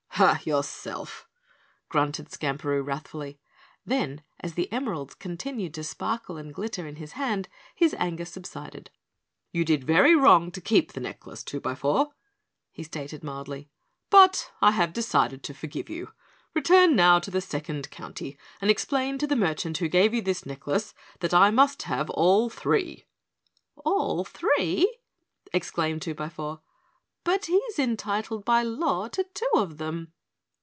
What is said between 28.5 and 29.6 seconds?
law to two